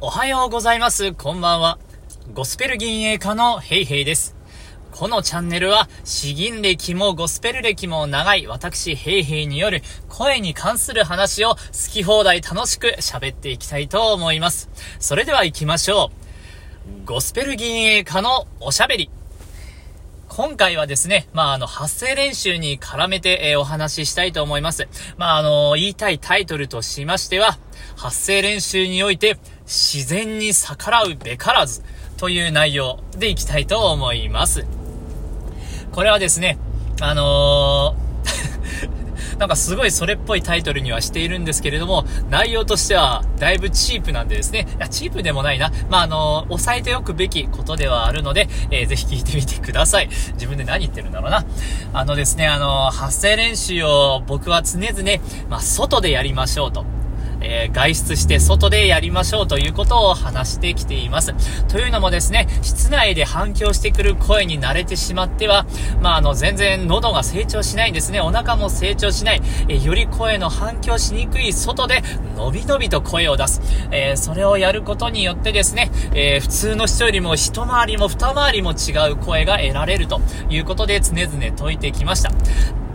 [0.00, 1.12] おはようございます。
[1.12, 1.76] こんばんは。
[2.32, 4.36] ゴスペル銀営家のヘイヘイです。
[4.92, 11.56] このチャンネルは、詩吟歴もゴスペル歴も長い私ヘイヘイによる声に関する話を好
[11.92, 14.70] き放題楽しく喋っていきたいと思います。
[15.00, 16.12] それでは行きましょ
[17.02, 17.04] う。
[17.04, 19.10] ゴスペル銀営家のおしゃべり。
[20.28, 24.86] 今回はですね、まあ、あの、発声練習に絡めて、えーお話ししたいと思います。
[25.16, 27.58] まあ、あの言いたいタイトルとしましては、
[27.96, 29.36] 発声練習において、
[29.68, 31.82] 自然に逆らうべからず、
[32.16, 34.64] という内容でいきたいと思います。
[35.92, 36.58] これはですね、
[37.00, 38.08] あのー
[39.38, 45.70] なんかすごいそれっぽいタイトルにはしているんですけれども、内容としてはだいぶチープなんでですね、いや、チープでもないな。
[45.90, 50.08] まあ、あのー、抑えておくべきことではあるので、えーぜひ聞いてみてください。
[50.32, 51.44] 自分で何言ってるんだろうな。
[51.92, 56.84] あのですね、あのー発声練習を僕は常々、まあ、外でやりましょうと。
[57.40, 61.34] えー外出して外でやりましょうということを話してきています。
[61.68, 65.66] というのもですね、室内で反響してくる声に慣れてしまっては、
[66.02, 68.20] まあ、あの、全然喉が成長しないんですね。
[68.20, 69.42] お腹も成長しない。
[69.68, 72.02] えーより声の反響しにくい外で、
[72.36, 73.60] のびのびと声を出す。
[73.90, 82.30] えーそれをやることによってですね、え普通の人よりも一回りも二回りも違う声が得られるということで常々説いてきました。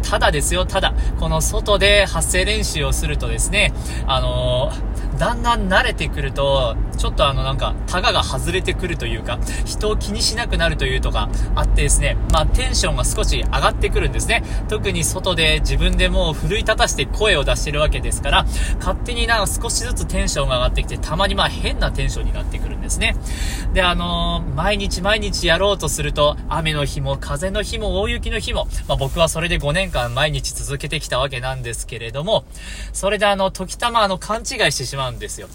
[0.03, 3.73] ただですよ、ただ、この外で発声練習をするとですね、
[4.05, 14.43] あのーだんだん慣れてくると、ちょっとあのなんか、タガが外れてくるというか、人を気にしなくなるというとかあってですね、まあテンションが少し上がってくるんですね。
[14.69, 18.45] 特に外で自分でもう奮い立たして声を出してるわけですから、
[18.79, 23.15] 勝手になんか少しずつテンションが上がってきて、たまにまあ変なテンションになってくるんですね。
[23.73, 32.45] で、あのー毎日毎日やろうとすると、雨の日も風の日も大雪の日も、まあ僕はそれで5年間毎日続けてきたわけなんですけれども、
[32.93, 35.47] それであの、時たまあの、勘違いしてしまうんですよ。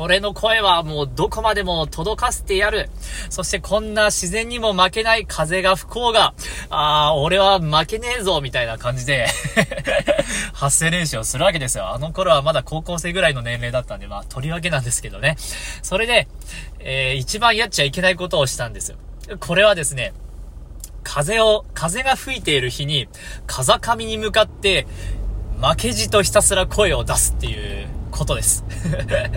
[0.00, 2.88] 俺の声はもうどこまでも届かせてやる。
[3.30, 6.34] そしてこんな自然にも負けない風が吹こうが、
[6.70, 9.26] ああ、俺は負けねえぞ、みたいな感じで、
[10.54, 11.92] 発声練習をするわけですよ。
[11.92, 15.36] あの頃はまだ高校生ぐらいの年齢だったんで、まあ、とりわけなんですけどね。
[15.82, 16.28] それで、
[16.78, 18.96] えー一番やっちゃいけないことをしたんですよ。
[19.40, 20.12] これはですね、
[21.02, 23.08] 風を、風が吹いている日に、
[23.48, 24.86] 風上に向かって、
[25.60, 28.64] 負けじとひたすら声を出すっていうことです。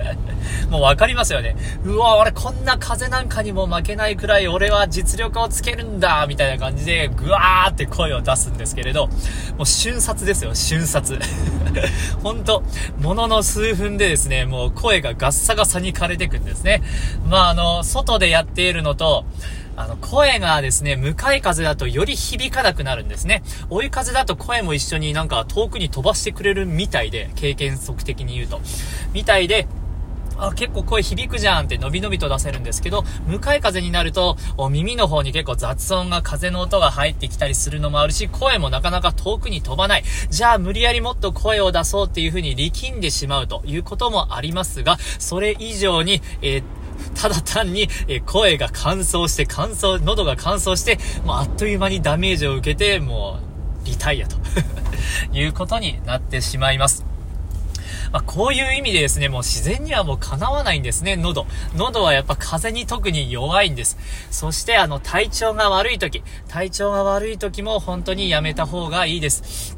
[0.69, 1.55] もうわかりますよね。
[1.85, 9.07] うわ、俺こんな風なんかにも負けないくらい俺は実力をつけるんだみたいな感じで、ぐわーって声を出すんですけれど、
[9.57, 11.19] もう瞬殺ですよ、瞬殺。
[12.23, 12.63] ほんと、
[12.99, 16.81] ものの数分でですね、もう声がガッサガサに枯れてくんですね。
[17.29, 19.25] まあ、あの、外でやっているのと、
[19.77, 23.43] あの、声がですね、向かい風だとより響かなくなるんですね。
[23.69, 28.61] 追い風だと声も一緒になんか遠くに飛ばしてくれるみたいで、経験則的に言うと。
[29.13, 29.67] みたいで、
[30.37, 34.37] あ、結構声響くじゃんって伸び伸びと出せるんですけど、向かい風になると、
[34.69, 40.03] 耳の方に結構雑音が風の音が入ってきたりするのもあるし、声もなかなか遠くに飛ばない。
[40.29, 46.63] じゃあ無理やりもっと声を出そうっていう風に力んでしまうということもありますが、それ以上に、えー
[47.15, 53.39] ただ単に、え声が乾燥して、乾燥、喉が乾燥して、もうあっという間にダメージを受けて、も
[53.83, 54.37] う、リタイアと
[55.33, 57.05] いうことになってしまいます。
[58.11, 61.47] まあ、こういう意味でですね、もう自然にはもうかなわないんですね、喉。
[61.75, 63.97] 喉はやっぱ風に特に弱いんです。
[64.29, 69.77] そしてあの体調が悪い時、体調が悪い時も本当にやめた方がいいです。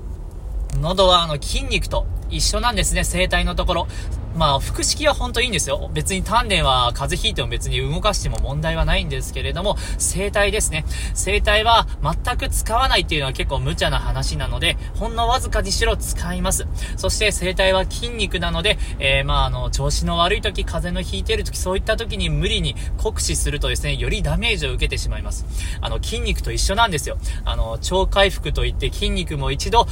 [0.79, 3.88] 喉はあの筋肉と一緒なんですね、声帯のところ。
[4.35, 5.91] まあ、腹式は本当いいんですよ。
[5.94, 10.85] 別に丹田は風邪ひいても別に動かしても問題はないんですけれども、声帯ですね。
[11.13, 16.66] 声帯は全く使わないっていうのは結構無茶な話なので、ほんのわずかにしろ使います。
[16.97, 25.45] そして声帯は筋肉なので、えー、まあ、あの、調子の悪い時、風邪のひいてる時、そういった時に無理に酷使するとですね、よりダメージを受けてしまいます。
[25.79, 27.19] あの、筋肉と一緒なんですよ。
[27.45, 29.88] あの、超回復といって筋肉も一度、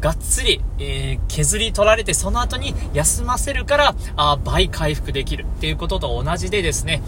[0.00, 7.02] がっつり、えー削り取られて、その後に休ませるから、あ倍回復できるっていうことと同じでですね、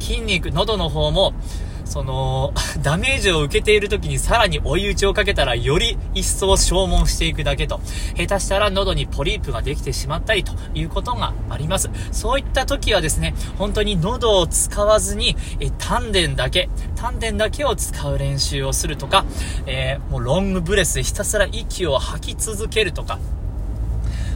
[0.00, 1.34] 筋肉、喉の方も、
[1.84, 2.52] その、
[2.82, 7.80] ダメージを受けている時にさらに追い打ちをかけたらより一層消耗していくだけと。
[8.16, 11.90] 下手したら喉にポリープができてしまったりということがあります。
[12.10, 19.24] そういった時はですね、本当に喉を使わずに、え丹田だけ、丹田だけを使う練習をするとか、
[19.66, 23.18] えーもうロングブレスでひたすら息を吐き続けるとか、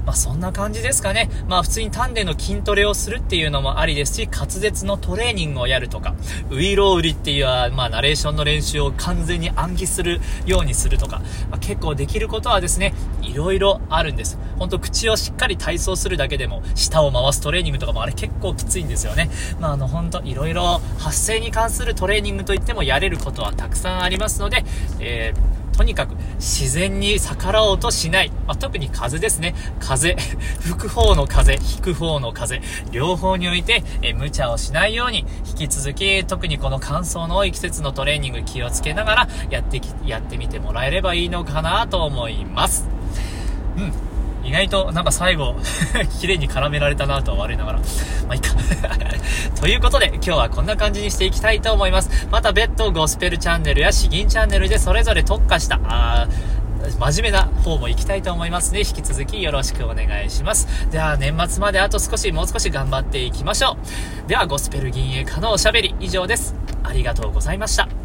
[0.09, 1.29] まあそんな感じですかね。
[1.49, 6.15] まあ普通に丹田の筋トレをするっていうのもありですし、滑舌のトレーニングをやるとか、
[6.49, 11.19] ウイロウリっていう、まあナレーションの練習を完全に暗記するようにするとか、
[11.51, 14.39] まあ、結構できることはですね、いろいろあるんです。
[14.59, 19.29] ほんと口をしっかり体操するだけでも、舌を回すトレーニングとかもあれ結構きついんですよね。
[19.61, 24.65] まあ、あの、ほんといろいろ発声に関するトレーニングといってもやれることはたくさんありますので、
[25.01, 28.33] えーとにかく自然に逆らおうとしない。
[28.49, 29.55] まあ、特に風ですね。
[29.79, 30.17] 風。
[30.59, 32.61] 吹く方の風、引く方の風。
[32.91, 42.89] 両方において、え無茶をしないように、引き続き、特にこの乾燥の多い季節のトレーニング気をつけながら、やってき、やってみてもらえればいいのかなと思います。
[43.77, 44.08] うん。
[44.49, 45.57] 意外となんか最後
[46.21, 47.79] 綺麗に絡められたなとは悪いながら。
[47.79, 47.85] ま
[48.31, 48.55] あ、いいか
[49.61, 52.29] ということで、今日はこんな感じにしていきたいと思います。
[52.31, 56.27] また別途ゴスペルチャンネルや詩吟チャンネルでそれぞれ特化した、あ
[56.99, 60.67] 真面目な方も行きたいと思いますので、引き続きよろしくお願いします。
[60.91, 63.77] では、年末まであと少し、もう少し頑張っていきましょ
[64.25, 64.29] う。
[64.29, 66.55] では、ゴスペル銀営家のおしゃべり以上です。
[66.83, 67.98] ありがとうございました。